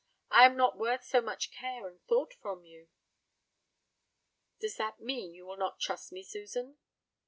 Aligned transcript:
I 0.31 0.47
am 0.47 0.57
not 0.57 0.79
worth 0.79 1.03
so 1.03 1.21
much 1.21 1.51
care 1.51 1.87
and 1.87 2.01
thought 2.09 2.33
from 2.33 2.65
you." 2.65 2.87
"Does 4.59 4.75
that 4.77 4.99
mean 4.99 5.29
that 5.29 5.35
you 5.35 5.45
will 5.45 5.57
not 5.57 5.79
trust 5.79 6.11
me, 6.11 6.23
Susan?" 6.23 6.77